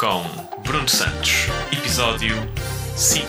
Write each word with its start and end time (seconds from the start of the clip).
com 0.00 0.22
Bruno 0.62 0.88
Santos, 0.88 1.48
episódio 1.70 2.34
5. 2.96 3.28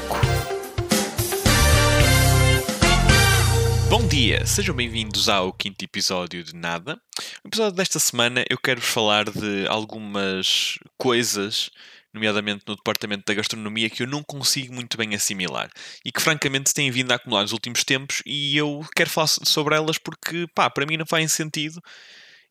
Bom 3.89 4.07
dia, 4.07 4.45
sejam 4.45 4.73
bem-vindos 4.73 5.27
ao 5.27 5.51
quinto 5.51 5.83
episódio 5.83 6.41
de 6.41 6.55
Nada. 6.55 6.97
No 7.43 7.49
episódio 7.49 7.75
desta 7.75 7.99
semana 7.99 8.45
eu 8.49 8.57
quero-vos 8.57 8.89
falar 8.89 9.29
de 9.29 9.67
algumas 9.67 10.79
coisas, 10.97 11.69
nomeadamente 12.13 12.63
no 12.65 12.77
departamento 12.77 13.25
da 13.27 13.33
gastronomia, 13.33 13.89
que 13.89 14.03
eu 14.03 14.07
não 14.07 14.23
consigo 14.23 14.73
muito 14.73 14.95
bem 14.95 15.13
assimilar 15.13 15.69
e 16.05 16.11
que 16.11 16.21
francamente 16.21 16.73
têm 16.73 16.89
vindo 16.89 17.11
a 17.11 17.15
acumular 17.15 17.41
nos 17.41 17.51
últimos 17.51 17.83
tempos 17.83 18.23
e 18.25 18.55
eu 18.55 18.87
quero 18.95 19.09
falar 19.09 19.27
sobre 19.27 19.75
elas 19.75 19.97
porque, 19.97 20.47
pá, 20.55 20.69
para 20.69 20.85
mim 20.85 20.95
não 20.95 21.05
fazem 21.05 21.27
sentido 21.27 21.83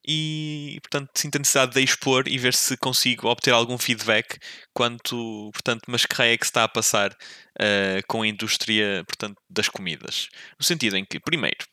e, 0.07 0.79
portanto, 0.83 1.11
sinto 1.15 1.37
a 1.37 1.39
necessidade 1.39 1.73
de 1.73 1.83
expor 1.83 2.27
e 2.27 2.39
ver 2.39 2.55
se 2.55 2.77
consigo 2.77 3.29
obter 3.29 3.53
algum 3.53 3.79
feedback 3.79 4.39
quanto, 4.75 5.51
portanto, 5.53 5.83
mas 5.89 6.07
que 6.07 6.15
raio 6.15 6.35
é 6.35 6.39
que 6.39 6.45
se 6.45 6.51
está 6.51 6.65
a 6.65 6.69
passar 6.69 7.11
uh, 7.13 8.03
com 8.09 8.23
a 8.23 8.27
indústria, 8.27 9.05
portanto, 9.07 9.37
das 9.49 9.69
comidas. 9.69 10.29
No 10.59 10.65
sentido 10.65 10.97
em 10.97 11.05
que, 11.05 11.21
primeiro, 11.21 11.65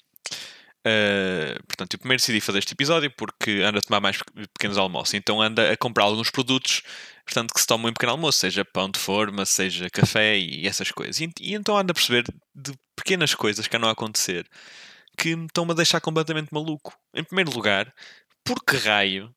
Uh, 0.86 1.60
portanto, 1.68 1.96
eu 1.96 2.00
primeiro 2.00 2.22
decidi 2.22 2.40
fazer 2.40 2.60
este 2.60 2.72
episódio 2.72 3.12
porque 3.18 3.62
ando 3.62 3.78
a 3.78 3.82
tomar 3.82 4.00
mais 4.00 4.20
pequenos 4.54 4.78
almoços, 4.78 5.16
então 5.16 5.42
anda 5.42 5.70
a 5.70 5.76
comprar 5.76 6.06
alguns 6.06 6.30
produtos 6.30 6.82
portanto, 7.28 7.54
que 7.54 7.60
se 7.60 7.68
tomam 7.68 7.90
em 7.90 7.94
pequeno 7.94 8.14
almoço, 8.14 8.40
seja 8.40 8.64
pão 8.64 8.90
de 8.90 8.98
forma, 8.98 9.46
seja 9.46 9.90
café 9.90 10.38
e 10.38 10.66
essas 10.66 10.90
coisas. 10.92 11.20
E, 11.20 11.30
e 11.42 11.54
então 11.54 11.78
ando 11.78 11.92
a 11.92 11.94
perceber 11.94 12.24
de 12.56 12.74
pequenas 12.96 13.36
coisas 13.36 13.68
que 13.68 13.76
andam 13.76 13.90
a 13.90 13.94
acontecer 13.94 14.48
que 15.18 15.36
me 15.36 15.48
estão-me 15.48 15.72
a 15.72 15.76
deixar 15.76 16.00
completamente 16.00 16.54
maluco. 16.54 16.98
Em 17.14 17.24
primeiro 17.24 17.52
lugar, 17.52 17.94
por 18.44 18.64
que 18.64 18.78
raio 18.78 19.34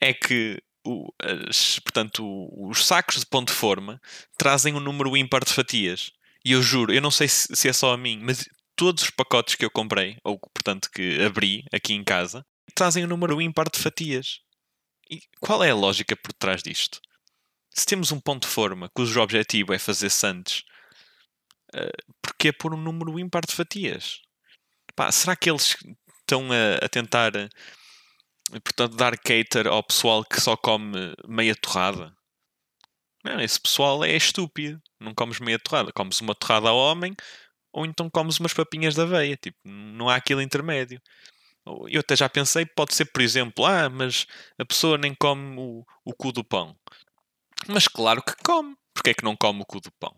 é 0.00 0.14
que 0.14 0.62
o, 0.84 1.12
as, 1.48 1.78
portanto, 1.80 2.24
os 2.56 2.86
sacos 2.86 3.20
de 3.20 3.26
pão 3.26 3.44
de 3.44 3.52
forma 3.52 4.00
trazem 4.38 4.74
um 4.74 4.80
número 4.80 5.16
ímpar 5.16 5.44
de 5.44 5.52
fatias? 5.52 6.10
E 6.44 6.52
eu 6.52 6.62
juro, 6.62 6.92
eu 6.92 7.02
não 7.02 7.10
sei 7.10 7.28
se, 7.28 7.54
se 7.54 7.68
é 7.68 7.72
só 7.72 7.92
a 7.92 7.98
mim, 7.98 8.18
mas 8.22 8.48
todos 8.74 9.04
os 9.04 9.10
pacotes 9.10 9.56
que 9.56 9.64
eu 9.64 9.70
comprei, 9.70 10.16
ou 10.24 10.38
portanto 10.38 10.90
que 10.90 11.22
abri 11.22 11.64
aqui 11.70 11.92
em 11.92 12.02
casa, 12.02 12.44
trazem 12.74 13.04
um 13.04 13.08
número 13.08 13.40
ímpar 13.42 13.68
de 13.70 13.78
fatias. 13.78 14.40
E 15.10 15.20
qual 15.38 15.62
é 15.62 15.70
a 15.70 15.74
lógica 15.74 16.16
por 16.16 16.32
trás 16.32 16.62
disto? 16.62 17.00
Se 17.70 17.84
temos 17.84 18.10
um 18.10 18.18
pão 18.18 18.38
de 18.38 18.48
forma 18.48 18.88
cujo 18.94 19.20
objetivo 19.20 19.74
é 19.74 19.78
fazer 19.78 20.08
sandes, 20.08 20.64
uh, 21.74 22.14
porquê 22.22 22.48
é 22.48 22.52
pôr 22.52 22.72
um 22.72 22.80
número 22.80 23.18
ímpar 23.18 23.44
de 23.46 23.54
fatias? 23.54 24.22
Pá, 24.94 25.10
será 25.12 25.36
que 25.36 25.50
eles 25.50 25.76
estão 26.20 26.48
a, 26.52 26.84
a 26.84 26.88
tentar, 26.88 27.32
portanto, 28.50 28.96
dar 28.96 29.16
cater 29.18 29.66
ao 29.66 29.82
pessoal 29.82 30.24
que 30.24 30.40
só 30.40 30.56
come 30.56 31.14
meia 31.26 31.54
torrada? 31.54 32.14
Não, 33.24 33.40
esse 33.40 33.60
pessoal 33.60 34.04
é 34.04 34.16
estúpido. 34.16 34.80
Não 34.98 35.14
comes 35.14 35.40
meia 35.40 35.58
torrada. 35.58 35.92
Comes 35.92 36.20
uma 36.20 36.34
torrada 36.34 36.68
ao 36.68 36.76
homem 36.76 37.14
ou 37.72 37.86
então 37.86 38.10
comes 38.10 38.38
umas 38.38 38.54
papinhas 38.54 38.94
da 38.94 39.02
aveia. 39.04 39.36
Tipo, 39.36 39.58
não 39.64 40.08
há 40.08 40.16
aquele 40.16 40.42
intermédio. 40.42 41.00
Eu 41.88 42.00
até 42.00 42.16
já 42.16 42.28
pensei, 42.28 42.66
pode 42.66 42.94
ser, 42.94 43.06
por 43.06 43.20
exemplo, 43.20 43.64
ah, 43.64 43.88
mas 43.88 44.26
a 44.58 44.64
pessoa 44.64 44.98
nem 44.98 45.14
come 45.14 45.56
o, 45.58 45.84
o 46.04 46.14
cu 46.14 46.32
do 46.32 46.42
pão. 46.42 46.76
Mas 47.68 47.86
claro 47.86 48.22
que 48.22 48.34
come. 48.44 48.74
Porquê 48.94 49.10
é 49.10 49.14
que 49.14 49.24
não 49.24 49.36
come 49.36 49.62
o 49.62 49.66
cu 49.66 49.80
do 49.80 49.92
pão? 49.92 50.14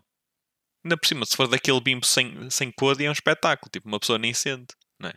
Ainda 0.83 0.97
por 0.97 1.07
cima, 1.07 1.25
se 1.25 1.35
for 1.35 1.47
daquele 1.47 1.79
bimbo 1.81 2.05
sem, 2.05 2.49
sem 2.49 2.71
code, 2.71 3.05
é 3.05 3.09
um 3.09 3.13
espetáculo. 3.13 3.69
Tipo, 3.71 3.87
uma 3.87 3.99
pessoa 3.99 4.19
nem 4.19 4.33
sente. 4.33 4.75
Não 4.99 5.09
é? 5.09 5.13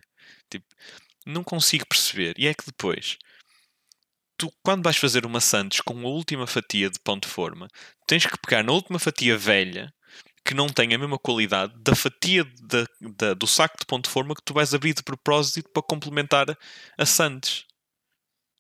Tipo, 0.51 0.67
não 1.27 1.43
consigo 1.43 1.87
perceber. 1.87 2.35
E 2.39 2.47
é 2.47 2.55
que 2.55 2.65
depois, 2.67 3.19
tu, 4.39 4.51
quando 4.63 4.85
vais 4.85 4.97
fazer 4.97 5.27
uma 5.27 5.41
Santos 5.41 5.81
com 5.81 5.99
a 5.99 6.09
última 6.09 6.47
fatia 6.47 6.89
de 6.89 7.01
pão 7.01 7.19
de 7.19 7.29
forma, 7.29 7.69
tens 8.07 8.27
que 8.27 8.39
pegar 8.39 8.63
na 8.63 8.73
última 8.73 8.99
fatia 8.99 9.37
velha, 9.37 9.93
que 10.45 10.55
não 10.55 10.69
tem 10.69 10.95
a 10.95 10.99
mesma 10.99 11.19
qualidade, 11.19 11.75
da 11.77 11.97
fatia 11.97 12.45
da, 12.63 12.87
da, 13.01 13.35
do 13.35 13.47
saco 13.47 13.77
de 13.79 13.87
pão 13.87 14.01
de 14.01 14.09
forma 14.09 14.35
que 14.35 14.43
tu 14.45 14.55
vais 14.55 14.73
abrir 14.73 14.95
de 14.95 15.03
propósito 15.03 15.69
para 15.73 15.83
complementar 15.83 16.47
a 16.97 17.07
Santos. 17.07 17.67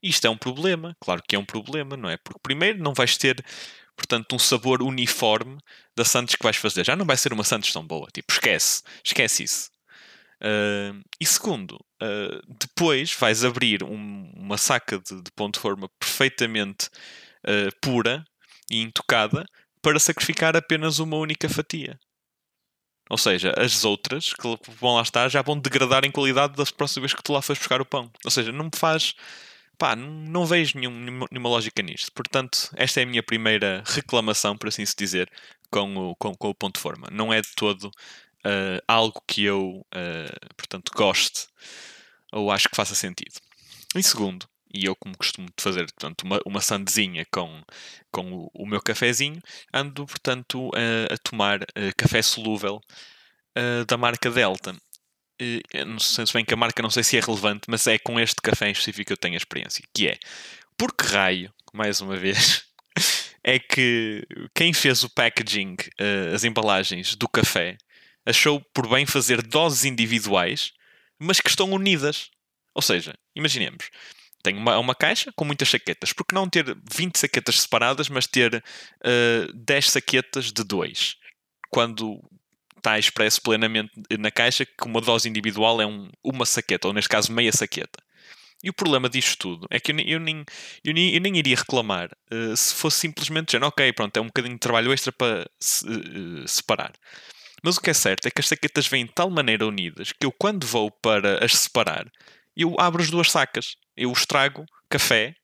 Isto 0.02 0.26
é 0.26 0.30
um 0.30 0.36
problema. 0.36 0.96
Claro 1.00 1.22
que 1.26 1.36
é 1.36 1.38
um 1.38 1.44
problema, 1.44 1.96
não 1.96 2.10
é? 2.10 2.16
Porque 2.16 2.40
primeiro 2.42 2.82
não 2.82 2.92
vais 2.92 3.16
ter 3.16 3.44
portanto, 3.96 4.34
um 4.34 4.38
sabor 4.38 4.82
uniforme 4.82 5.58
da 5.96 6.04
Santos 6.04 6.34
que 6.34 6.42
vais 6.42 6.56
fazer. 6.56 6.84
Já 6.84 6.94
não 6.94 7.06
vai 7.06 7.16
ser 7.16 7.32
uma 7.32 7.44
Santos 7.44 7.72
tão 7.72 7.84
boa. 7.84 8.08
Tipo, 8.12 8.32
esquece. 8.32 8.82
Esquece 9.04 9.42
isso. 9.42 9.70
Uh, 10.42 11.02
e 11.18 11.24
segundo, 11.24 11.76
uh, 12.02 12.54
depois 12.60 13.12
vais 13.14 13.42
abrir 13.42 13.82
um, 13.82 14.30
uma 14.36 14.58
saca 14.58 14.98
de, 14.98 15.22
de 15.22 15.30
ponto 15.32 15.54
de 15.54 15.60
forma 15.60 15.88
perfeitamente 15.98 16.88
uh, 17.46 17.74
pura 17.80 18.22
e 18.70 18.82
intocada 18.82 19.46
para 19.80 19.98
sacrificar 19.98 20.56
apenas 20.56 20.98
uma 20.98 21.16
única 21.16 21.48
fatia. 21.48 21.98
Ou 23.08 23.16
seja, 23.16 23.54
as 23.56 23.84
outras 23.84 24.32
que 24.32 24.58
vão 24.80 24.96
lá 24.96 25.02
estar 25.02 25.28
já 25.28 25.40
vão 25.40 25.58
degradar 25.58 26.04
em 26.04 26.10
qualidade 26.10 26.54
das 26.54 26.72
próximas 26.72 27.02
vezes 27.02 27.14
que 27.14 27.22
tu 27.22 27.32
lá 27.32 27.40
fores 27.40 27.58
buscar 27.58 27.80
o 27.80 27.86
pão. 27.86 28.10
Ou 28.24 28.30
seja, 28.30 28.50
não 28.50 28.64
me 28.64 28.70
faz 28.74 29.14
Pá, 29.78 29.94
não 29.94 30.46
vejo 30.46 30.78
nenhum, 30.78 30.90
nenhuma 31.30 31.48
lógica 31.48 31.82
nisto. 31.82 32.10
Portanto, 32.12 32.70
esta 32.76 33.00
é 33.00 33.02
a 33.02 33.06
minha 33.06 33.22
primeira 33.22 33.82
reclamação, 33.86 34.56
por 34.56 34.68
assim 34.68 34.86
se 34.86 34.96
dizer, 34.96 35.30
com 35.70 35.96
o, 35.96 36.16
com, 36.16 36.34
com 36.34 36.48
o 36.48 36.54
ponto 36.54 36.76
de 36.76 36.80
forma. 36.80 37.08
Não 37.10 37.32
é 37.32 37.40
de 37.42 37.54
todo 37.54 37.84
uh, 37.84 38.82
algo 38.88 39.22
que 39.26 39.44
eu, 39.44 39.84
uh, 39.94 40.54
portanto, 40.56 40.92
goste 40.94 41.46
ou 42.32 42.50
acho 42.50 42.68
que 42.68 42.76
faça 42.76 42.94
sentido. 42.94 43.40
Em 43.94 44.02
segundo, 44.02 44.48
e 44.72 44.84
eu 44.84 44.96
como 44.96 45.16
costumo 45.16 45.48
fazer 45.58 45.84
portanto, 45.84 46.22
uma, 46.22 46.40
uma 46.46 46.60
sandezinha 46.60 47.26
com, 47.30 47.62
com 48.10 48.32
o, 48.32 48.50
o 48.54 48.66
meu 48.66 48.80
cafezinho, 48.80 49.40
ando, 49.72 50.06
portanto, 50.06 50.68
uh, 50.68 51.12
a 51.12 51.18
tomar 51.18 51.60
café 51.96 52.22
solúvel 52.22 52.80
da 53.88 53.96
marca 53.96 54.30
Delta 54.30 54.76
não 55.86 55.98
sei 55.98 56.26
se 56.26 56.32
bem 56.32 56.44
que 56.44 56.54
a 56.54 56.56
marca 56.56 56.82
não 56.82 56.90
sei 56.90 57.02
se 57.02 57.16
é 57.16 57.20
relevante, 57.20 57.62
mas 57.68 57.86
é 57.86 57.98
com 57.98 58.18
este 58.18 58.36
café 58.42 58.68
em 58.68 58.72
específico 58.72 59.08
que 59.08 59.12
eu 59.12 59.16
tenho 59.16 59.34
a 59.34 59.36
experiência, 59.36 59.84
que 59.94 60.08
é 60.08 60.18
por 60.76 60.94
que 60.94 61.06
raio, 61.06 61.52
mais 61.72 62.00
uma 62.00 62.16
vez, 62.16 62.64
é 63.44 63.58
que 63.58 64.26
quem 64.54 64.72
fez 64.72 65.04
o 65.04 65.10
packaging, 65.10 65.76
uh, 66.00 66.34
as 66.34 66.44
embalagens 66.44 67.14
do 67.14 67.28
café, 67.28 67.76
achou 68.24 68.60
por 68.74 68.88
bem 68.88 69.06
fazer 69.06 69.40
doses 69.42 69.84
individuais, 69.84 70.72
mas 71.18 71.40
que 71.40 71.48
estão 71.48 71.70
unidas. 71.70 72.30
Ou 72.74 72.82
seja, 72.82 73.14
imaginemos, 73.34 73.90
tem 74.42 74.56
uma, 74.56 74.78
uma 74.78 74.94
caixa 74.94 75.32
com 75.34 75.44
muitas 75.44 75.68
saquetas. 75.68 76.12
Por 76.12 76.26
que 76.26 76.34
não 76.34 76.48
ter 76.48 76.76
20 76.92 77.18
saquetas 77.18 77.60
separadas, 77.62 78.08
mas 78.08 78.26
ter 78.26 78.54
uh, 78.54 78.62
eh, 79.02 79.48
10 79.54 79.90
saquetas 79.90 80.52
de 80.52 80.62
2? 80.62 81.16
Quando 81.70 82.22
está 82.86 82.98
expresso 82.98 83.42
plenamente 83.42 83.90
na 84.18 84.30
caixa 84.30 84.64
que 84.64 84.84
uma 84.84 85.00
dose 85.00 85.28
individual 85.28 85.80
é 85.80 85.86
um, 85.86 86.08
uma 86.22 86.46
saqueta, 86.46 86.86
ou 86.86 86.94
neste 86.94 87.08
caso 87.08 87.32
meia 87.32 87.50
saqueta. 87.52 87.98
E 88.62 88.70
o 88.70 88.72
problema 88.72 89.08
disto 89.08 89.36
tudo 89.36 89.66
é 89.70 89.78
que 89.80 89.92
eu, 89.92 89.98
eu, 89.98 90.20
nem, 90.20 90.44
eu, 90.84 90.94
nem, 90.94 91.14
eu 91.14 91.20
nem 91.20 91.36
iria 91.36 91.56
reclamar 91.56 92.10
uh, 92.32 92.56
se 92.56 92.74
fosse 92.74 93.00
simplesmente 93.00 93.46
dizer, 93.46 93.62
ok, 93.62 93.92
pronto, 93.92 94.16
é 94.16 94.20
um 94.20 94.26
bocadinho 94.26 94.54
de 94.54 94.60
trabalho 94.60 94.92
extra 94.92 95.12
para 95.12 95.46
se, 95.60 95.84
uh, 95.86 96.48
separar. 96.48 96.92
Mas 97.62 97.76
o 97.76 97.80
que 97.80 97.90
é 97.90 97.94
certo 97.94 98.26
é 98.26 98.30
que 98.30 98.40
as 98.40 98.48
saquetas 98.48 98.86
vêm 98.86 99.04
de 99.04 99.12
tal 99.12 99.28
maneira 99.28 99.66
unidas 99.66 100.12
que 100.12 100.24
eu, 100.24 100.32
quando 100.32 100.66
vou 100.66 100.90
para 100.90 101.44
as 101.44 101.56
separar, 101.56 102.06
eu 102.56 102.76
abro 102.78 103.02
as 103.02 103.10
duas 103.10 103.30
sacas. 103.30 103.76
Eu 103.96 104.12
estrago 104.12 104.64
café, 104.88 105.34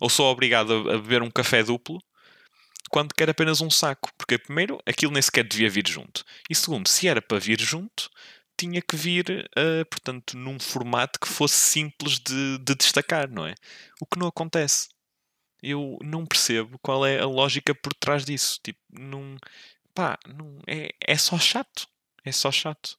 ou 0.00 0.08
sou 0.08 0.26
obrigado 0.26 0.90
a 0.90 0.98
beber 0.98 1.22
um 1.22 1.30
café 1.30 1.62
duplo, 1.62 2.00
quando 2.90 3.14
quer 3.14 3.30
apenas 3.30 3.60
um 3.60 3.70
saco. 3.70 4.10
Porque, 4.16 4.38
primeiro, 4.38 4.80
aquilo 4.86 5.12
nem 5.12 5.22
sequer 5.22 5.44
devia 5.44 5.70
vir 5.70 5.86
junto. 5.88 6.24
E 6.48 6.54
segundo, 6.54 6.88
se 6.88 7.08
era 7.08 7.20
para 7.22 7.38
vir 7.38 7.60
junto, 7.60 8.10
tinha 8.56 8.80
que 8.80 8.96
vir, 8.96 9.48
uh, 9.58 9.84
portanto, 9.86 10.36
num 10.36 10.58
formato 10.58 11.20
que 11.20 11.28
fosse 11.28 11.56
simples 11.56 12.18
de, 12.18 12.58
de, 12.58 12.74
destacar, 12.74 13.30
não 13.30 13.46
é? 13.46 13.54
O 14.00 14.06
que 14.06 14.18
não 14.18 14.28
acontece. 14.28 14.88
Eu 15.62 15.98
não 16.02 16.26
percebo 16.26 16.78
qual 16.80 17.04
é 17.06 17.20
a 17.20 17.26
lógica 17.26 17.74
por 17.74 17.92
trás 17.94 18.24
disso. 18.24 18.58
Tipo, 18.62 18.78
não. 18.90 19.36
pá, 19.94 20.18
não, 20.26 20.58
é, 20.66 20.94
é 21.00 21.16
só 21.16 21.38
chato. 21.38 21.88
É 22.24 22.32
só 22.32 22.50
chato. 22.50 22.96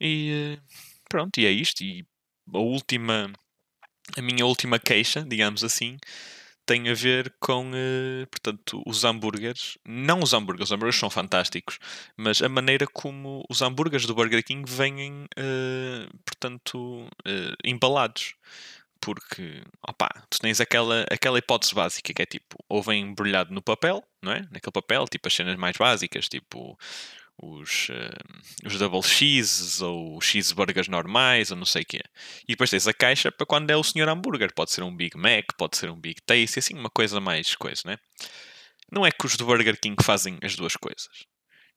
E 0.00 0.56
uh, 0.58 0.62
pronto, 1.08 1.38
e 1.38 1.46
é 1.46 1.50
isto. 1.50 1.82
E 1.82 2.06
a 2.52 2.58
última. 2.58 3.32
A 4.16 4.22
minha 4.22 4.44
última 4.44 4.78
queixa, 4.78 5.24
digamos 5.24 5.62
assim, 5.62 5.96
tem 6.70 6.88
a 6.88 6.94
ver 6.94 7.34
com, 7.40 7.68
uh, 7.72 8.26
portanto, 8.30 8.80
os 8.86 9.04
hambúrgueres. 9.04 9.76
Não 9.84 10.20
os 10.20 10.32
hambúrgueres, 10.32 10.68
os 10.68 10.72
hambúrgueres 10.72 11.00
são 11.00 11.10
fantásticos, 11.10 11.80
mas 12.16 12.40
a 12.40 12.48
maneira 12.48 12.86
como 12.86 13.44
os 13.50 13.60
hambúrgueres 13.60 14.06
do 14.06 14.14
Burger 14.14 14.44
King 14.44 14.62
vêm, 14.70 15.24
uh, 15.24 16.18
portanto, 16.24 16.78
uh, 17.26 17.56
embalados. 17.64 18.34
Porque, 19.00 19.62
opá, 19.88 20.10
tu 20.28 20.38
tens 20.38 20.60
aquela, 20.60 21.06
aquela 21.10 21.38
hipótese 21.38 21.74
básica 21.74 22.12
que 22.12 22.22
é 22.22 22.26
tipo, 22.26 22.56
ou 22.68 22.82
vem 22.82 23.02
embrulhado 23.02 23.52
no 23.52 23.62
papel, 23.62 24.04
não 24.22 24.30
é? 24.30 24.42
Naquele 24.50 24.72
papel, 24.72 25.06
tipo 25.08 25.26
as 25.26 25.34
cenas 25.34 25.56
mais 25.56 25.76
básicas, 25.76 26.28
tipo 26.28 26.78
os, 27.42 27.88
uh, 27.88 28.66
os 28.66 28.78
double 28.78 29.02
cheeses 29.02 29.80
ou 29.80 30.18
os 30.18 30.24
cheeseburgers 30.24 30.88
normais 30.88 31.50
ou 31.50 31.56
não 31.56 31.64
sei 31.64 31.82
o 31.82 31.86
quê. 31.86 32.00
E 32.44 32.52
depois 32.52 32.70
tens 32.70 32.86
a 32.86 32.92
caixa 32.92 33.32
para 33.32 33.46
quando 33.46 33.70
é 33.70 33.76
o 33.76 33.82
senhor 33.84 34.08
hambúrguer. 34.08 34.52
Pode 34.54 34.70
ser 34.70 34.82
um 34.82 34.94
Big 34.94 35.16
Mac, 35.16 35.46
pode 35.56 35.76
ser 35.76 35.90
um 35.90 35.98
Big 35.98 36.20
Tasty, 36.22 36.58
assim 36.58 36.74
uma 36.74 36.90
coisa 36.90 37.20
mais 37.20 37.54
coisa, 37.54 37.82
né? 37.86 37.98
Não 38.92 39.06
é 39.06 39.10
que 39.10 39.24
os 39.24 39.36
do 39.36 39.46
Burger 39.46 39.78
King 39.80 40.02
fazem 40.02 40.38
as 40.42 40.56
duas 40.56 40.76
coisas. 40.76 41.26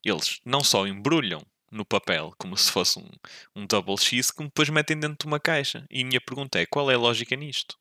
Eles 0.03 0.39
não 0.45 0.63
só 0.63 0.85
embrulham 0.85 1.41
no 1.71 1.85
papel 1.85 2.33
como 2.37 2.57
se 2.57 2.71
fosse 2.71 2.99
um, 2.99 3.09
um 3.55 3.65
double 3.65 3.97
cheese, 3.97 4.33
como 4.33 4.49
depois 4.49 4.69
metem 4.69 4.99
dentro 4.99 5.17
de 5.19 5.25
uma 5.25 5.39
caixa. 5.39 5.85
E 5.89 6.01
a 6.01 6.05
minha 6.05 6.21
pergunta 6.21 6.59
é, 6.59 6.65
qual 6.65 6.91
é 6.91 6.95
a 6.95 6.99
lógica 6.99 7.35
nisto? 7.35 7.77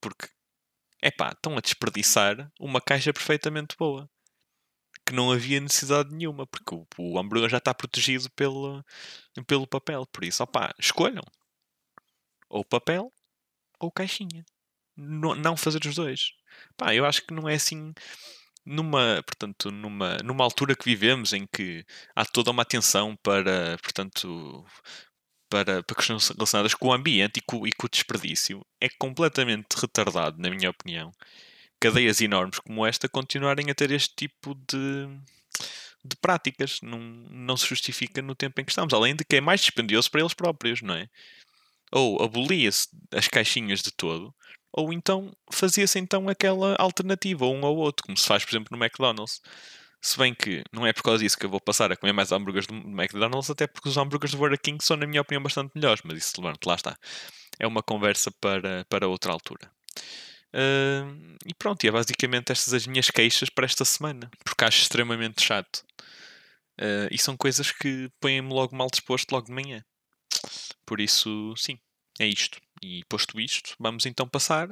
Porque, 0.00 0.28
é 1.02 1.08
estão 1.08 1.56
a 1.56 1.60
desperdiçar 1.60 2.50
uma 2.58 2.80
caixa 2.80 3.12
perfeitamente 3.12 3.76
boa 3.76 4.08
que 5.08 5.14
não 5.14 5.32
havia 5.32 5.58
necessidade 5.58 6.14
nenhuma, 6.14 6.46
porque 6.46 6.74
o, 6.74 6.86
o 6.98 7.48
já 7.48 7.56
está 7.56 7.72
protegido 7.72 8.30
pelo, 8.32 8.84
pelo 9.46 9.66
papel. 9.66 10.06
Por 10.12 10.22
isso, 10.22 10.42
opá, 10.42 10.74
escolham. 10.78 11.24
Ou 12.50 12.62
papel 12.62 13.10
ou 13.80 13.90
caixinha. 13.90 14.44
Não, 14.94 15.34
não 15.34 15.56
fazer 15.56 15.80
os 15.86 15.94
dois. 15.94 16.32
Pá, 16.76 16.94
eu 16.94 17.06
acho 17.06 17.24
que 17.26 17.32
não 17.32 17.48
é 17.48 17.54
assim 17.54 17.94
numa, 18.66 19.22
portanto, 19.26 19.70
numa, 19.70 20.18
numa 20.18 20.44
altura 20.44 20.76
que 20.76 20.84
vivemos 20.84 21.32
em 21.32 21.46
que 21.46 21.86
há 22.14 22.26
toda 22.26 22.50
uma 22.50 22.62
atenção 22.62 23.16
para, 23.22 23.78
portanto, 23.78 24.66
para, 25.48 25.82
para 25.82 25.96
questões 25.96 26.28
relacionadas 26.28 26.74
com 26.74 26.88
o 26.88 26.92
ambiente 26.92 27.38
e 27.38 27.42
com, 27.42 27.66
e 27.66 27.72
com 27.72 27.86
o 27.86 27.90
desperdício, 27.90 28.60
é 28.80 28.88
completamente 28.98 29.74
retardado, 29.74 30.38
na 30.38 30.50
minha 30.50 30.68
opinião, 30.68 31.12
cadeias 31.80 32.20
enormes 32.20 32.58
como 32.58 32.86
esta 32.86 33.08
continuarem 33.08 33.70
a 33.70 33.74
ter 33.74 33.90
este 33.90 34.14
tipo 34.16 34.54
de, 34.54 35.08
de 36.04 36.16
práticas. 36.20 36.80
Não, 36.82 36.98
não 36.98 37.56
se 37.56 37.66
justifica 37.66 38.22
no 38.22 38.34
tempo 38.34 38.60
em 38.60 38.64
que 38.64 38.70
estamos. 38.70 38.92
Além 38.94 39.14
de 39.14 39.24
que 39.24 39.36
é 39.36 39.40
mais 39.40 39.60
dispendioso 39.60 40.10
para 40.10 40.20
eles 40.20 40.34
próprios, 40.34 40.82
não 40.82 40.94
é? 40.94 41.08
Ou 41.92 42.22
abolia-se 42.22 42.88
as 43.12 43.28
caixinhas 43.28 43.80
de 43.80 43.90
todo, 43.90 44.34
ou 44.72 44.92
então 44.92 45.34
fazia-se 45.50 45.98
então 45.98 46.28
aquela 46.28 46.76
alternativa, 46.78 47.46
um 47.46 47.64
ou 47.64 47.76
outro, 47.78 48.04
como 48.04 48.16
se 48.16 48.26
faz, 48.26 48.44
por 48.44 48.50
exemplo, 48.50 48.76
no 48.76 48.84
McDonald's. 48.84 49.40
Se 50.00 50.16
bem 50.16 50.32
que 50.32 50.62
não 50.72 50.86
é 50.86 50.92
por 50.92 51.02
causa 51.02 51.24
disso 51.24 51.36
que 51.36 51.44
eu 51.44 51.50
vou 51.50 51.60
passar 51.60 51.90
a 51.90 51.96
comer 51.96 52.12
mais 52.12 52.30
hambúrgueres 52.30 52.68
do 52.68 52.74
McDonald's, 52.74 53.50
até 53.50 53.66
porque 53.66 53.88
os 53.88 53.96
hambúrgueres 53.96 54.32
do 54.32 54.38
Burger 54.38 54.60
King 54.60 54.84
são, 54.84 54.96
na 54.96 55.06
minha 55.06 55.22
opinião, 55.22 55.42
bastante 55.42 55.72
melhores. 55.74 56.02
Mas 56.04 56.18
isso, 56.18 56.40
lá 56.40 56.74
está. 56.74 56.96
É 57.58 57.66
uma 57.66 57.82
conversa 57.82 58.30
para, 58.40 58.84
para 58.88 59.08
outra 59.08 59.32
altura. 59.32 59.68
Uh, 60.54 61.36
e 61.46 61.54
pronto, 61.54 61.84
e 61.84 61.88
é 61.88 61.90
basicamente 61.90 62.52
estas 62.52 62.72
as 62.72 62.86
minhas 62.86 63.10
queixas 63.10 63.50
para 63.50 63.66
esta 63.66 63.84
semana, 63.84 64.30
porque 64.44 64.64
acho 64.64 64.80
extremamente 64.80 65.42
chato. 65.42 65.84
Uh, 66.80 67.08
e 67.10 67.18
são 67.18 67.36
coisas 67.36 67.72
que 67.72 68.08
põem-me 68.20 68.52
logo 68.52 68.74
mal 68.74 68.88
disposto 68.90 69.32
logo 69.32 69.46
de 69.46 69.52
manhã. 69.52 69.84
Por 70.86 71.00
isso, 71.00 71.54
sim, 71.56 71.78
é 72.18 72.26
isto. 72.26 72.58
E 72.82 73.02
posto 73.08 73.40
isto, 73.40 73.74
vamos 73.78 74.06
então 74.06 74.28
passar 74.28 74.68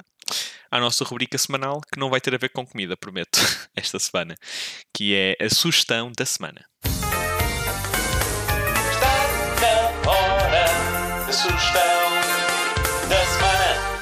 à 0.71 0.81
nossa 0.81 1.05
rubrica 1.05 1.37
semanal 1.37 1.81
que 1.81 1.99
não 1.99 2.09
vai 2.09 2.21
ter 2.21 2.35
a 2.35 2.39
ver 2.39 2.51
com 2.51 2.65
comida, 2.65 2.97
prometo, 2.97 3.39
esta 3.75 3.99
semana, 3.99 4.37
que 4.95 5.15
é 5.15 5.37
a 5.45 5.51
sugestão 5.51 6.13
da 6.17 6.25
semana. 6.25 6.65
Está 8.93 9.27
na 9.61 10.11
hora 10.11 11.27
da 11.27 11.33
sugestão 11.33 11.97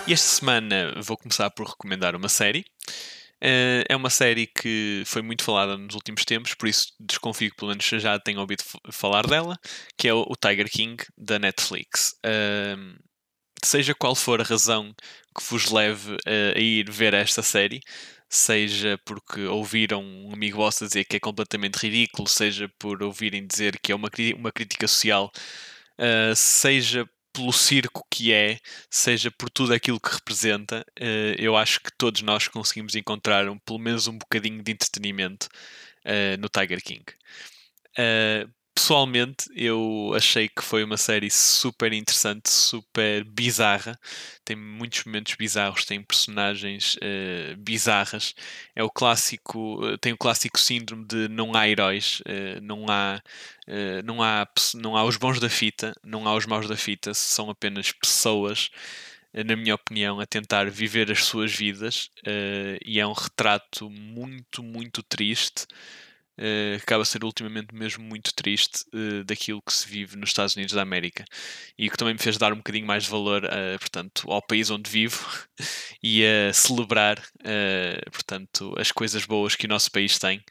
e 0.07 0.13
esta 0.13 0.29
semana 0.29 0.95
vou 1.03 1.17
começar 1.17 1.51
por 1.51 1.67
recomendar 1.67 2.15
uma 2.15 2.29
série. 2.29 2.65
Uh, 3.43 3.85
é 3.89 3.97
uma 3.97 4.11
série 4.11 4.47
que 4.47 5.03
foi 5.07 5.23
muito 5.23 5.43
falada 5.43 5.77
nos 5.77 5.95
últimos 5.95 6.25
tempos, 6.25 6.55
por 6.55 6.69
isso 6.69 6.89
desconfio 7.01 7.51
que 7.51 7.57
pelo 7.57 7.71
menos 7.71 7.85
já 7.85 8.19
tenham 8.19 8.41
ouvido 8.41 8.63
falar 8.91 9.27
dela, 9.27 9.59
que 9.97 10.09
é 10.09 10.15
o, 10.15 10.23
o 10.29 10.37
Tiger 10.37 10.71
King 10.71 11.03
da 11.17 11.39
Netflix. 11.39 12.15
Uh, 12.25 12.99
seja 13.65 13.95
qual 13.95 14.15
for 14.15 14.41
a 14.41 14.45
razão 14.45 14.95
que 15.37 15.45
vos 15.51 15.71
leve 15.71 16.17
a 16.55 16.59
ir 16.59 16.91
ver 16.91 17.15
esta 17.15 17.43
série, 17.43 17.81
seja 18.29 18.99
porque 19.07 19.43
ouviram 19.47 20.03
um 20.03 20.33
amigo 20.33 20.59
vosso 20.59 20.87
dizer 20.87 21.05
que 21.05 21.17
é 21.17 21.21
completamente 21.21 21.77
ridículo, 21.77 22.29
seja 22.29 22.69
por 22.79 23.03
ouvirem 23.03 23.47
dizer 23.47 23.79
que 23.81 23.91
é 23.91 23.95
uma, 23.95 24.11
uma 24.37 24.53
crítica 24.53 24.87
social, 24.87 25.31
uh, 25.99 26.37
seja 26.37 27.09
pelo 27.35 27.53
circo 27.53 28.07
que 28.09 28.33
é, 28.33 28.59
seja 28.89 29.31
por 29.31 29.51
tudo 29.51 29.75
aquilo 29.75 30.01
que 30.01 30.15
representa, 30.15 30.87
uh, 31.01 31.35
eu 31.37 31.57
acho 31.57 31.81
que 31.81 31.91
todos 31.99 32.23
nós 32.23 32.47
conseguimos 32.49 32.95
encontrar 32.95 33.49
um, 33.49 33.59
pelo 33.59 33.79
menos 33.81 34.07
um 34.07 34.17
bocadinho 34.17 34.63
de 34.63 34.73
entretenimento 34.73 35.49
uh, 36.07 36.41
no 36.41 36.49
Tiger 36.49 36.81
King. 36.83 37.05
Uh, 38.75 38.85
pessoalmente, 38.85 39.47
eu 39.55 40.13
achei 40.15 40.49
que 40.49 40.63
foi 40.63 40.85
uma 40.85 40.97
série 40.97 41.31
super 41.31 41.93
interessante, 41.93 42.51
super 42.51 43.25
bizarra. 43.25 43.99
Tem 44.45 44.57
muitos 44.57 45.05
momentos 45.05 45.35
bizarros, 45.37 45.85
tem 45.85 46.03
personagens 46.03 46.97
uh, 46.97 47.57
bizarras. 47.57 48.35
É 48.75 48.83
o 48.83 48.91
clássico, 48.91 49.85
uh, 49.85 49.99
tem 49.99 50.13
o 50.13 50.19
clássico 50.19 50.59
síndrome 50.59 51.05
de 51.07 51.29
não 51.29 51.55
há 51.55 51.69
heróis, 51.69 52.21
uh, 52.23 52.61
não 52.63 52.87
há. 52.89 53.23
não, 54.05 54.23
há, 54.23 54.47
não 54.75 54.97
há 54.97 55.05
os 55.05 55.17
bons 55.17 55.41
da 55.41 55.49
fita, 55.49 55.95
não 56.03 56.27
há 56.29 56.35
os 56.35 56.47
maus 56.47 56.69
da 56.69 56.77
fita, 56.77 57.15
são 57.15 57.51
apenas 57.51 57.93
pessoas 57.93 58.71
na 59.47 59.57
minha 59.57 59.75
opinião, 59.75 60.21
a 60.21 60.27
tentar 60.27 60.71
viver 60.71 61.11
as 61.11 61.25
suas 61.25 61.53
vidas 61.53 62.09
uh, 62.21 62.79
e 62.85 63.01
é 63.01 63.07
um 63.07 63.13
retrato 63.13 63.91
muito, 63.91 64.63
muito 64.63 65.03
triste 65.03 65.67
uh, 66.39 66.77
acaba 66.77 67.03
a 67.03 67.07
ser 67.07 67.25
ultimamente 67.25 67.75
mesmo 67.75 68.05
muito 68.05 68.35
triste 68.35 68.85
uh, 68.95 69.25
daquilo 69.25 69.63
que 69.63 69.73
se 69.73 69.89
vive 69.89 70.17
nos 70.17 70.31
Estados 70.31 70.57
Unidos 70.57 70.75
da 70.75 70.83
América 70.83 71.25
e 71.79 71.89
que 71.89 71.97
também 71.97 72.15
me 72.15 72.21
fez 72.21 72.37
dar 72.37 72.53
um 72.53 72.57
bocadinho 72.57 72.87
mais 72.87 73.05
de 73.05 73.11
valor 73.11 73.45
uh, 73.45 73.79
portanto, 73.79 74.31
ao 74.31 74.43
país 74.43 74.71
onde 74.71 74.91
vivo 74.91 75.27
e 76.03 76.25
a 76.25 76.53
celebrar 76.53 77.23
portanto, 78.13 78.75
as 78.79 78.91
coisas 78.93 79.25
boas 79.25 79.55
que 79.55 79.67
o 79.67 79.69
nosso 79.69 79.91
país 79.91 80.19
tem 80.19 80.43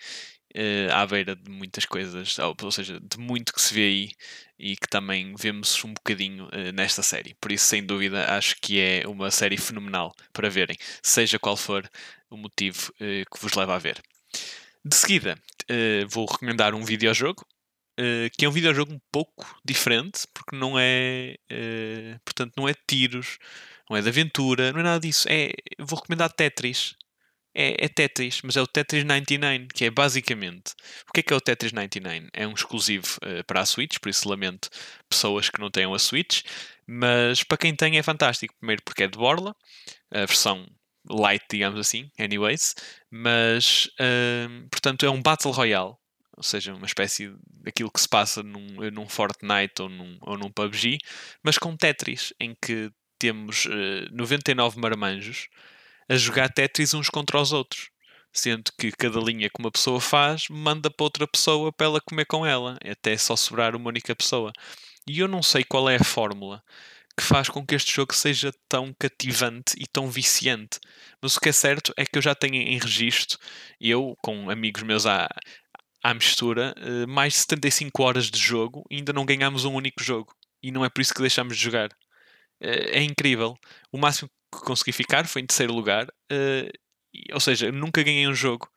à 0.91 1.05
beira 1.05 1.35
de 1.35 1.49
muitas 1.49 1.85
coisas, 1.85 2.37
ou, 2.39 2.55
ou, 2.61 2.71
seja, 2.71 2.99
de 2.99 3.17
muito 3.17 3.53
que 3.53 3.61
se 3.61 3.73
vê 3.73 3.87
aí 3.87 4.11
e 4.59 4.75
que 4.75 4.87
também 4.87 5.33
vemos 5.35 5.83
um 5.83 5.93
bocadinho 5.93 6.47
nesta 6.73 7.01
série. 7.01 7.35
Por 7.41 7.51
isso, 7.51 7.65
sem 7.65 7.83
dúvida, 7.83 8.35
acho 8.35 8.55
que 8.61 8.79
é 8.79 9.07
uma 9.07 9.31
série 9.31 9.57
fenomenal 9.57 10.13
para 10.31 10.49
verem, 10.49 10.77
seja 11.01 11.39
qual 11.39 11.57
for 11.57 11.89
o 12.29 12.37
motivo 12.37 12.93
que 12.99 13.39
vos 13.41 13.53
leva 13.53 13.75
a 13.75 13.79
ver. 13.79 14.01
De 14.85 14.95
seguida, 14.95 15.37
uh, 15.69 16.07
vou 16.09 16.25
recomendar 16.25 16.73
um 16.73 16.83
videojogo, 16.83 17.45
uh, 17.99 18.29
que 18.37 18.45
é 18.45 18.49
um 18.49 18.51
videojogo 18.51 18.93
um 18.93 18.99
pouco 19.11 19.59
diferente, 19.65 20.21
porque 20.33 20.55
não 20.55 20.77
é, 20.77 21.35
uh, 21.51 22.19
portanto, 22.25 22.53
não 22.57 22.67
é 22.67 22.73
tiros, 22.87 23.37
não 23.89 23.97
é 23.97 24.01
de 24.01 24.09
aventura, 24.09 24.71
não 24.71 24.79
é 24.79 24.83
nada 24.83 24.99
disso. 24.99 25.27
É, 25.29 25.51
vou 25.79 25.99
recomendar 25.99 26.31
Tetris. 26.31 26.95
É, 27.55 27.85
é, 27.85 27.87
Tetris, 27.87 28.41
mas 28.43 28.57
é 28.57 28.61
o 28.61 28.67
Tetris 28.67 29.03
99, 29.03 29.67
que 29.73 29.85
é 29.85 29.91
basicamente. 29.91 30.73
O 31.07 31.13
que 31.13 31.19
é 31.19 31.23
que 31.23 31.33
é 31.33 31.35
o 31.35 31.41
Tetris 31.41 31.71
99? 31.71 32.29
É 32.33 32.47
um 32.47 32.53
exclusivo 32.53 33.19
para 33.45 33.61
a 33.61 33.65
Switch, 33.65 33.99
por 33.99 34.09
isso 34.09 34.27
lamento 34.27 34.69
pessoas 35.07 35.49
que 35.51 35.61
não 35.61 35.69
tenham 35.69 35.93
a 35.93 35.99
Switch, 35.99 36.41
mas 36.87 37.43
para 37.43 37.57
quem 37.59 37.75
tem 37.75 37.97
é 37.97 38.03
fantástico. 38.03 38.55
Primeiro 38.57 38.81
porque 38.83 39.03
é 39.03 39.07
de 39.07 39.19
Borla, 39.19 39.55
a 40.11 40.25
versão 40.25 40.65
light, 41.09 41.43
digamos 41.49 41.79
assim, 41.79 42.09
anyways, 42.19 42.75
mas 43.09 43.89
uh, 43.99 44.67
portanto 44.69 45.05
é 45.05 45.09
um 45.09 45.21
Battle 45.21 45.51
Royale, 45.51 45.95
ou 46.35 46.43
seja, 46.43 46.73
uma 46.73 46.85
espécie 46.85 47.33
daquilo 47.63 47.91
que 47.91 48.01
se 48.01 48.09
passa 48.09 48.41
num, 48.41 48.67
num 48.91 49.07
Fortnite 49.07 49.81
ou 49.81 49.89
num, 49.89 50.17
ou 50.21 50.37
num 50.37 50.51
PUBG, 50.51 50.97
mas 51.43 51.57
com 51.57 51.75
Tetris, 51.75 52.33
em 52.39 52.55
que 52.61 52.91
temos 53.19 53.65
uh, 53.65 53.71
eh, 53.71 54.09
99 54.11 54.79
marmanjos 54.79 55.47
a 56.09 56.15
jogar 56.15 56.49
Tetris 56.51 56.93
uns 56.93 57.09
contra 57.09 57.39
os 57.39 57.53
outros. 57.53 57.89
Sendo 58.35 58.71
que 58.77 58.91
cada 58.91 59.19
linha 59.19 59.47
que 59.47 59.59
uma 59.59 59.71
pessoa 59.71 60.01
faz 60.01 60.47
manda 60.49 60.89
para 60.89 61.03
outra 61.03 61.27
pessoa 61.27 61.71
para 61.71 61.85
ela 61.85 62.01
comer 62.01 62.25
com 62.25 62.45
ela, 62.45 62.77
até 62.83 63.15
só 63.15 63.35
sobrar 63.35 63.75
uma 63.75 63.89
única 63.89 64.15
pessoa. 64.15 64.51
E 65.07 65.19
eu 65.19 65.27
não 65.27 65.43
sei 65.43 65.63
qual 65.63 65.87
é 65.87 65.97
a 65.97 66.03
fórmula 66.03 66.63
que 67.17 67.23
faz 67.23 67.49
com 67.49 67.65
que 67.65 67.75
este 67.75 67.93
jogo 67.93 68.13
seja 68.13 68.51
tão 68.67 68.93
cativante 68.99 69.75
e 69.77 69.85
tão 69.87 70.09
viciante. 70.09 70.79
Mas 71.21 71.35
o 71.35 71.39
que 71.39 71.49
é 71.49 71.51
certo 71.51 71.93
é 71.97 72.05
que 72.05 72.17
eu 72.17 72.21
já 72.21 72.33
tenho 72.35 72.55
em 72.55 72.77
registro, 72.79 73.37
eu 73.79 74.15
com 74.23 74.49
amigos 74.49 74.83
meus 74.83 75.05
à, 75.05 75.29
à 76.03 76.13
mistura, 76.13 76.73
eh, 76.77 77.05
mais 77.07 77.33
de 77.33 77.39
75 77.39 78.03
horas 78.03 78.29
de 78.29 78.39
jogo 78.39 78.83
e 78.89 78.97
ainda 78.97 79.13
não 79.13 79.25
ganhamos 79.25 79.65
um 79.65 79.73
único 79.73 80.03
jogo. 80.03 80.33
E 80.61 80.71
não 80.71 80.83
é 80.85 80.89
por 80.89 81.01
isso 81.01 81.13
que 81.13 81.21
deixamos 81.21 81.57
de 81.57 81.63
jogar. 81.63 81.89
Eh, 82.61 82.99
é 82.99 83.03
incrível. 83.03 83.55
O 83.91 83.97
máximo 83.97 84.29
que 84.53 84.61
consegui 84.61 84.91
ficar 84.91 85.27
foi 85.27 85.41
em 85.43 85.47
terceiro 85.47 85.73
lugar. 85.73 86.07
Eh, 86.31 86.71
ou 87.33 87.39
seja, 87.39 87.71
nunca 87.71 88.03
ganhei 88.03 88.27
um 88.27 88.35
jogo. 88.35 88.69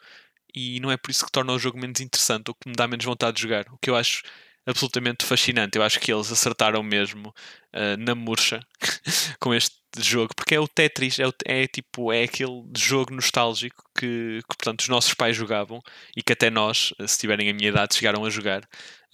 E 0.54 0.80
não 0.80 0.90
é 0.90 0.96
por 0.96 1.10
isso 1.10 1.24
que 1.24 1.32
torna 1.32 1.52
o 1.52 1.58
jogo 1.58 1.78
menos 1.78 2.00
interessante 2.00 2.48
ou 2.48 2.54
que 2.54 2.68
me 2.68 2.74
dá 2.76 2.88
menos 2.88 3.04
vontade 3.04 3.36
de 3.36 3.42
jogar. 3.42 3.66
O 3.72 3.78
que 3.78 3.90
eu 3.90 3.96
acho 3.96 4.22
absolutamente 4.66 5.24
fascinante. 5.24 5.78
Eu 5.78 5.84
acho 5.84 6.00
que 6.00 6.12
eles 6.12 6.30
acertaram 6.30 6.82
mesmo 6.82 7.28
uh, 7.28 7.96
na 7.98 8.14
murcha 8.14 8.60
com 9.40 9.54
este 9.54 9.76
jogo, 9.98 10.34
porque 10.34 10.54
é 10.54 10.60
o 10.60 10.68
Tetris, 10.68 11.18
é, 11.18 11.26
o, 11.26 11.32
é, 11.44 11.66
tipo, 11.66 12.12
é 12.12 12.24
aquele 12.24 12.64
jogo 12.76 13.14
nostálgico 13.14 13.84
que, 13.96 14.40
que, 14.42 14.56
portanto, 14.56 14.80
os 14.80 14.88
nossos 14.88 15.14
pais 15.14 15.36
jogavam 15.36 15.80
e 16.16 16.22
que 16.22 16.32
até 16.32 16.50
nós, 16.50 16.92
se 17.06 17.18
tiverem 17.18 17.48
a 17.48 17.54
minha 17.54 17.68
idade, 17.68 17.94
chegaram 17.94 18.24
a 18.24 18.30
jogar 18.30 18.62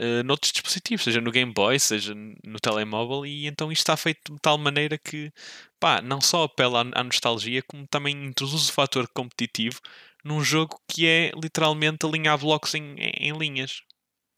uh, 0.00 0.22
noutros 0.24 0.52
dispositivos, 0.52 1.04
seja 1.04 1.20
no 1.20 1.30
Game 1.30 1.52
Boy, 1.52 1.78
seja 1.78 2.14
no 2.14 2.58
telemóvel, 2.58 3.26
e 3.26 3.46
então 3.46 3.70
isto 3.70 3.82
está 3.82 3.96
feito 3.96 4.34
de 4.34 4.40
tal 4.40 4.58
maneira 4.58 4.98
que, 4.98 5.32
pá, 5.78 6.00
não 6.00 6.20
só 6.20 6.44
apela 6.44 6.82
à, 6.82 7.00
à 7.00 7.04
nostalgia, 7.04 7.62
como 7.62 7.86
também 7.86 8.26
introduz 8.26 8.68
o 8.68 8.72
fator 8.72 9.06
competitivo 9.14 9.80
num 10.24 10.42
jogo 10.42 10.80
que 10.88 11.06
é 11.06 11.32
literalmente 11.34 12.06
alinhar 12.06 12.38
blocos 12.38 12.74
em, 12.74 12.94
em, 12.96 13.28
em 13.28 13.32
linhas, 13.36 13.82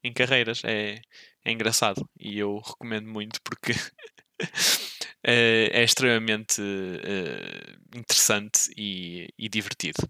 em 0.05 0.13
carreiras. 0.13 0.63
É, 0.65 1.01
é 1.45 1.53
engraçado 1.53 2.09
e 2.19 2.39
eu 2.39 2.59
recomendo 2.59 3.09
muito 3.09 3.41
porque 3.43 3.73
é, 5.23 5.71
é, 5.73 5.85
extremamente 5.85 6.61
uh, 6.61 7.99
interessante 7.99 8.71
e, 8.77 9.29
e, 9.39 9.49
divertido. 9.49 10.09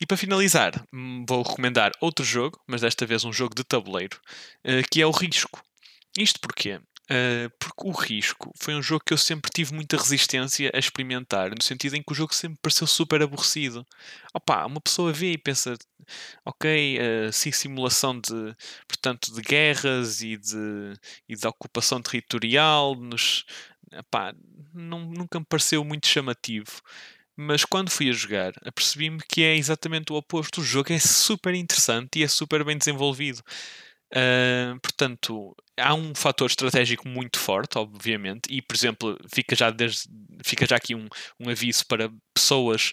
E 0.00 0.06
para 0.06 0.16
finalizar, 0.16 0.84
hum, 0.92 1.24
vou 1.28 1.42
recomendar 1.42 1.92
outro 2.00 2.24
jogo, 2.24 2.60
mas 2.66 2.82
desta 2.82 3.06
vez 3.06 3.24
um 3.24 3.32
jogo 3.32 3.54
de 3.54 3.64
tabuleiro, 3.64 4.20
uh, 4.64 4.88
que 4.90 5.00
é 5.00 5.06
o 5.06 5.10
Risco. 5.10 5.62
Isto 6.18 6.40
porquê? 6.40 6.80
Uh, 7.04 7.50
porque 7.58 7.86
o 7.86 7.90
risco 7.90 8.50
foi 8.56 8.74
um 8.74 8.82
jogo 8.82 9.04
que 9.04 9.12
eu 9.12 9.18
sempre 9.18 9.50
tive 9.54 9.74
muita 9.74 9.96
resistência 9.96 10.70
a 10.72 10.78
experimentar, 10.78 11.50
no 11.50 11.62
sentido 11.62 11.96
em 11.96 12.02
que 12.02 12.12
o 12.12 12.14
jogo 12.14 12.34
sempre 12.34 12.58
pareceu 12.62 12.86
super 12.86 13.20
aborrecido. 13.22 13.86
Opa, 14.32 14.64
uma 14.64 14.80
pessoa 14.80 15.12
vê 15.12 15.32
e 15.32 15.38
pensa, 15.38 15.76
ok, 16.46 16.98
uh, 16.98 17.32
sim, 17.32 17.52
simulação 17.52 18.18
de, 18.18 18.56
portanto, 18.88 19.34
de 19.34 19.42
guerras 19.42 20.22
e 20.22 20.38
de, 20.38 20.94
e 21.28 21.36
de 21.36 21.46
ocupação 21.46 22.00
territorial, 22.00 22.94
nos, 22.94 23.44
opá, 23.98 24.34
não, 24.72 25.00
nunca 25.00 25.38
me 25.38 25.46
pareceu 25.46 25.84
muito 25.84 26.06
chamativo. 26.06 26.80
Mas 27.36 27.64
quando 27.64 27.90
fui 27.90 28.08
a 28.08 28.12
jogar, 28.12 28.52
apercebi-me 28.64 29.20
que 29.28 29.42
é 29.42 29.56
exatamente 29.56 30.12
o 30.12 30.16
oposto. 30.16 30.60
O 30.60 30.64
jogo 30.64 30.92
é 30.92 30.98
super 30.98 31.52
interessante 31.54 32.20
e 32.20 32.22
é 32.22 32.28
super 32.28 32.64
bem 32.64 32.78
desenvolvido. 32.78 33.42
Uh, 34.14 34.78
portanto, 34.78 35.56
há 35.76 35.92
um 35.92 36.14
fator 36.14 36.48
estratégico 36.48 37.08
muito 37.08 37.36
forte, 37.36 37.76
obviamente, 37.76 38.42
e 38.48 38.62
por 38.62 38.76
exemplo, 38.76 39.18
fica 39.28 39.56
já, 39.56 39.70
desde, 39.70 40.08
fica 40.44 40.64
já 40.66 40.76
aqui 40.76 40.94
um, 40.94 41.08
um 41.40 41.50
aviso 41.50 41.84
para 41.84 42.08
pessoas 42.32 42.92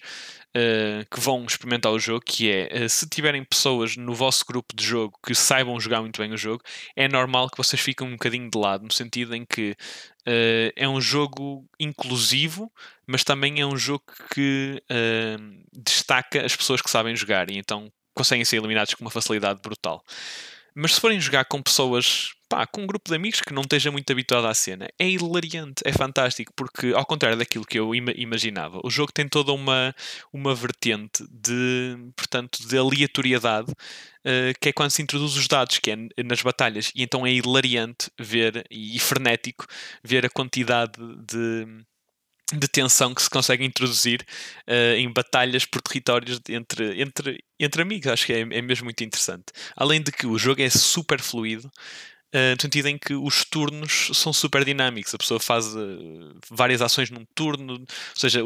uh, 0.50 1.06
que 1.14 1.20
vão 1.20 1.46
experimentar 1.46 1.92
o 1.92 2.00
jogo, 2.00 2.24
que 2.26 2.50
é 2.50 2.86
uh, 2.86 2.90
se 2.90 3.08
tiverem 3.08 3.44
pessoas 3.44 3.96
no 3.96 4.16
vosso 4.16 4.44
grupo 4.48 4.76
de 4.76 4.84
jogo 4.84 5.16
que 5.24 5.36
saibam 5.36 5.80
jogar 5.80 6.02
muito 6.02 6.20
bem 6.20 6.34
o 6.34 6.38
jogo, 6.38 6.64
é 6.96 7.08
normal 7.08 7.52
que 7.52 7.58
vocês 7.58 7.80
fiquem 7.80 8.08
um 8.08 8.14
bocadinho 8.14 8.50
de 8.50 8.58
lado, 8.58 8.84
no 8.84 8.92
sentido 8.92 9.36
em 9.36 9.46
que 9.46 9.76
é 10.76 10.88
um 10.88 11.02
jogo 11.02 11.66
inclusivo, 11.80 12.72
mas 13.08 13.24
também 13.24 13.60
é 13.60 13.66
um 13.66 13.76
jogo 13.76 14.04
que 14.32 14.80
destaca 15.74 16.46
as 16.46 16.56
pessoas 16.56 16.80
que 16.80 16.92
sabem 16.92 17.16
jogar 17.16 17.50
e 17.50 17.58
então 17.58 17.92
conseguem 18.14 18.46
ser 18.46 18.58
eliminados 18.58 18.94
com 18.94 19.04
uma 19.04 19.10
facilidade 19.10 19.60
brutal. 19.64 20.04
Mas 20.74 20.96
se 20.96 21.02
forem 21.02 21.20
jogar 21.20 21.46
com 21.46 21.62
pessoas, 21.62 22.34
pá, 22.48 22.66
com 22.66 22.84
um 22.84 22.88
grupo 22.88 23.10
de 23.10 23.16
amigos 23.16 23.42
que 23.42 23.54
não 23.54 23.62
esteja 23.64 23.92
muito 23.92 24.10
habituado 24.12 24.48
à 24.48 24.54
cena, 24.54 24.88
é 24.98 25.10
hilariante, 25.10 25.82
é 25.86 25.92
fantástico, 25.92 26.54
porque 26.56 26.94
ao 26.94 27.06
contrário 27.06 27.38
daquilo 27.38 27.66
que 27.66 27.78
eu 27.80 27.94
ima 27.94 28.12
imaginava, 28.16 28.80
o 28.84 28.90
jogo 28.90 29.12
tem 29.12 29.28
toda 29.28 29.52
uma, 29.52 29.94
uma 30.32 30.56
vertente 30.56 31.26
de, 31.30 31.98
portanto, 32.16 32.66
de 32.68 32.78
aleatoriedade, 32.78 33.72
uh, 33.72 34.54
que 34.62 34.70
é 34.70 34.74
quando 34.74 34.92
se 34.92 35.02
introduz 35.02 35.36
os 35.36 35.48
dados, 35.48 35.78
que 35.80 35.92
é 35.92 36.24
nas 36.24 36.42
batalhas, 36.42 36.92
e 36.96 37.04
então 37.04 37.26
é 37.26 37.32
hilariante 37.34 38.10
ver, 38.20 38.66
e 38.72 38.98
frenético, 39.00 39.66
ver 40.04 40.26
a 40.26 40.30
quantidade 40.30 40.94
de 41.28 41.68
de 42.58 42.68
tensão 42.68 43.14
que 43.14 43.22
se 43.22 43.30
consegue 43.30 43.66
introduzir 43.66 44.26
uh, 44.68 44.96
em 44.98 45.12
batalhas 45.12 45.66
por 45.66 45.82
territórios 45.82 46.40
entre, 46.50 47.02
entre, 47.02 47.44
entre 47.60 47.82
amigos. 47.82 48.08
Acho 48.08 48.26
que 48.26 48.34
é, 48.34 48.42
é 48.42 48.62
mesmo 48.62 48.86
muito 48.86 49.04
interessante. 49.04 49.46
Além 49.76 50.02
de 50.02 50.12
que 50.12 50.28
o 50.28 50.38
jogo 50.38 50.62
é 50.62 50.70
super 50.70 51.22
fluido, 51.22 51.72
uh, 52.34 52.56
no 52.56 52.62
sentido 52.62 52.88
em 52.88 52.98
que 52.98 53.14
os 53.14 53.46
turnos 53.46 54.12
são 54.14 54.34
super 54.34 54.64
dinâmicos. 54.66 55.14
A 55.14 55.18
pessoa 55.18 55.40
faz 55.40 55.68
uh, 55.76 56.36
várias 56.50 56.82
ações 56.82 57.10
num 57.10 57.26
turno, 57.36 57.74
ou 57.74 57.88
seja, 58.16 58.42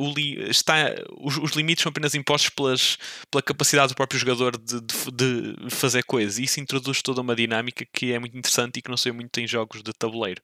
está, 0.50 0.94
os, 1.20 1.38
os, 1.38 1.52
limites 1.52 1.84
são 1.84 1.90
apenas 1.90 2.16
impostos 2.16 2.50
pelas, 2.50 2.98
pela 3.32 3.42
capacidade 3.42 3.90
do 3.90 3.96
próprio 3.96 4.20
jogador 4.20 4.58
de, 4.58 4.82
de, 4.82 5.56
de 5.56 5.70
fazer 5.70 6.04
coisas. 6.04 6.38
E 6.38 6.44
isso 6.44 6.60
introduz 6.60 7.02
toda 7.02 7.22
uma 7.22 7.36
dinâmica 7.36 7.86
que 7.92 8.12
é 8.12 8.20
muito 8.20 8.38
interessante 8.38 8.78
e 8.78 8.82
que 8.82 8.90
não 8.90 8.98
sei 8.98 9.12
muito 9.12 9.40
em 9.40 9.48
jogos 9.48 9.82
de 9.82 9.94
tabuleiro. 9.94 10.42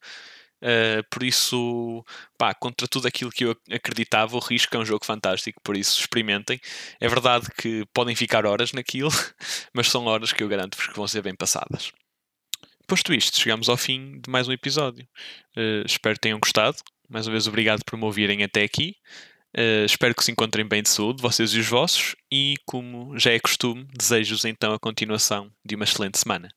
Uh, 0.61 1.03
por 1.09 1.23
isso, 1.23 2.05
pá, 2.37 2.53
contra 2.53 2.87
tudo 2.87 3.07
aquilo 3.07 3.31
que 3.31 3.45
eu 3.45 3.55
acreditava, 3.71 4.35
o 4.35 4.39
risco 4.39 4.75
é 4.75 4.79
um 4.79 4.85
jogo 4.85 5.05
fantástico, 5.05 5.59
por 5.63 5.75
isso 5.75 5.99
experimentem. 5.99 6.59
É 6.99 7.07
verdade 7.07 7.47
que 7.57 7.85
podem 7.93 8.15
ficar 8.15 8.45
horas 8.45 8.71
naquilo, 8.71 9.09
mas 9.73 9.89
são 9.89 10.05
horas 10.05 10.31
que 10.31 10.43
eu 10.43 10.47
garanto-vos 10.47 10.87
que 10.87 10.95
vão 10.95 11.07
ser 11.07 11.23
bem 11.23 11.35
passadas. 11.35 11.91
Posto 12.87 13.13
isto, 13.13 13.39
chegamos 13.39 13.69
ao 13.69 13.77
fim 13.77 14.19
de 14.19 14.29
mais 14.29 14.47
um 14.47 14.51
episódio. 14.51 15.07
Uh, 15.57 15.85
espero 15.85 16.15
que 16.15 16.21
tenham 16.21 16.39
gostado. 16.39 16.77
Mais 17.09 17.25
uma 17.25 17.31
vez, 17.31 17.47
obrigado 17.47 17.83
por 17.85 17.97
me 17.97 18.05
ouvirem 18.05 18.43
até 18.43 18.63
aqui. 18.63 18.95
Uh, 19.57 19.85
espero 19.85 20.15
que 20.15 20.23
se 20.23 20.31
encontrem 20.31 20.65
bem 20.65 20.83
de 20.83 20.89
saúde, 20.89 21.21
vocês 21.21 21.51
e 21.53 21.59
os 21.59 21.67
vossos, 21.67 22.15
e 22.31 22.55
como 22.65 23.17
já 23.17 23.31
é 23.31 23.39
costume, 23.39 23.85
desejo-vos 23.97 24.45
então 24.45 24.73
a 24.73 24.79
continuação 24.79 25.51
de 25.65 25.75
uma 25.75 25.83
excelente 25.83 26.17
semana. 26.17 26.49